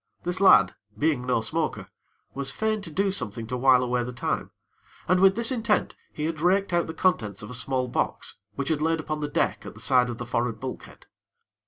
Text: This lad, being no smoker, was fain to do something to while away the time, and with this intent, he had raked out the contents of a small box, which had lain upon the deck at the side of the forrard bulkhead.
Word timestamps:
This 0.23 0.41
lad, 0.41 0.73
being 0.97 1.27
no 1.27 1.41
smoker, 1.41 1.87
was 2.33 2.51
fain 2.51 2.81
to 2.81 2.89
do 2.89 3.11
something 3.11 3.45
to 3.45 3.55
while 3.55 3.83
away 3.83 4.03
the 4.03 4.11
time, 4.11 4.49
and 5.07 5.19
with 5.19 5.35
this 5.35 5.51
intent, 5.51 5.95
he 6.11 6.25
had 6.25 6.41
raked 6.41 6.73
out 6.73 6.87
the 6.87 6.93
contents 6.95 7.43
of 7.43 7.51
a 7.51 7.53
small 7.53 7.87
box, 7.87 8.39
which 8.55 8.69
had 8.69 8.81
lain 8.81 8.99
upon 8.99 9.19
the 9.19 9.27
deck 9.29 9.63
at 9.63 9.75
the 9.75 9.79
side 9.79 10.09
of 10.09 10.17
the 10.17 10.25
forrard 10.25 10.59
bulkhead. 10.59 11.05